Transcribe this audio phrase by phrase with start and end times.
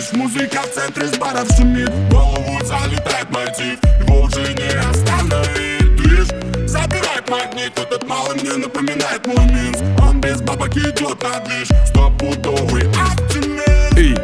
[0.00, 1.88] центре с баров шумит.
[1.88, 6.28] В голову залетает мотив Его уже не остановить Движ
[6.68, 12.88] забирает магнит Этот малый мне напоминает мой Минск Он без бабок идет на движ Стопудовый
[12.90, 13.96] оптимист.
[13.96, 14.14] Эй,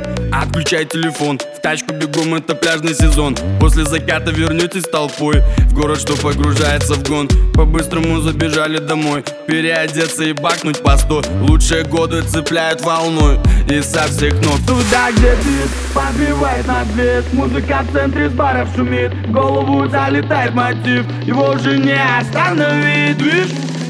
[0.54, 1.38] отключай телефон.
[1.38, 3.36] В тачку бегом, это пляжный сезон.
[3.58, 5.42] После заката вернетесь толпой.
[5.58, 7.28] В город, что погружается в гон.
[7.54, 9.24] По-быстрому забежали домой.
[9.48, 11.22] Переодеться и бакнуть по сто.
[11.40, 13.40] Лучшие годы цепляют волной.
[13.68, 14.58] И со всех ног.
[14.66, 19.12] Туда, где бит подбивает на две Музыка в центре с баров шумит.
[19.12, 21.04] В голову залетает мотив.
[21.24, 23.18] Его уже не остановить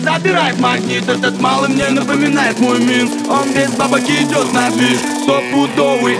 [0.04, 3.14] Движ забирает магнит Этот малый мне напоминает мой Минск.
[3.28, 4.98] Он без бабок идет на движ.
[5.22, 6.18] Стопудовый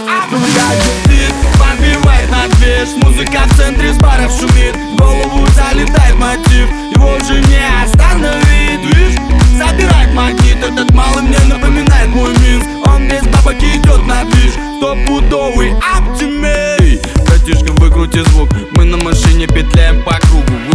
[1.07, 2.89] бит подбивает на движ.
[3.03, 4.75] Музыка в центре с баров шумит.
[4.75, 6.69] В голову залетает мотив.
[6.93, 9.15] Его уже не остановить Движ.
[9.57, 12.67] Забирает магнит Этот малый мне напоминает мой Минск.
[12.87, 14.53] Он без бабок идет на движ.
[14.79, 16.45] Стопудовый оптимист
[16.81, 18.51] Эй, братишка, выкрути звук.
[18.73, 20.19] Мы на машине петляем по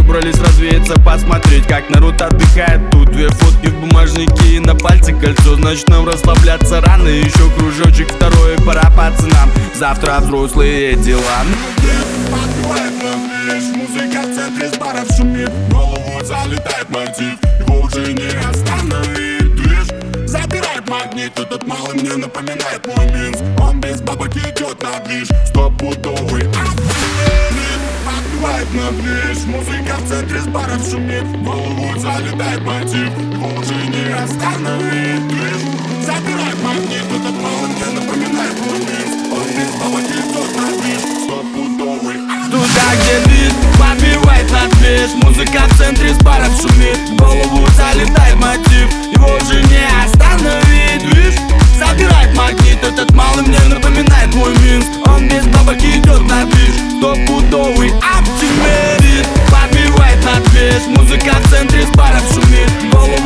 [0.09, 2.81] Выбрались развеяться, посмотреть Как народ отдыхает.
[2.89, 5.55] Тут Две фотки в бумажнике и на пальце кольцо.
[5.55, 9.51] Значит нам расслабляться рано Еще кружочек второй, пора пацанам.
[9.75, 11.43] Завтра взрослые дела.
[13.75, 19.87] Музыка в центре с баров шумит голову залетает мотив Его уже не остановить Движ
[20.27, 23.43] забирает магнит Этот малый мне напоминает мой Минск.
[23.61, 25.27] Он без бабок идет на движ.
[25.45, 26.47] Стопудовый
[28.69, 29.45] заметно близ.
[29.45, 31.23] Музыка в центре с баров шумит.
[31.23, 33.09] В голову залетает мотив.
[33.33, 35.61] Его уже не остановить Движ
[36.05, 37.03] забирает магнит.
[37.03, 42.17] Этот баллон мне напоминает луниц Он без полоки тот пробит Стопудовый.
[42.51, 46.97] Туда, где бит, побивает на движ Музыка в центре с баров шумит.
[47.09, 48.89] В голову залетает мотив.
[49.11, 51.09] Его уже не остановить.
[51.09, 51.35] Движ
[51.77, 52.83] забирает магнит.
[52.83, 54.85] Этот малый мне напоминает мой минс.
[55.05, 57.91] Он без бабок идет на бич Стопудовый.
[58.01, 58.28] Ад
[60.59, 63.18] vez Música de Sandris para assumir Vou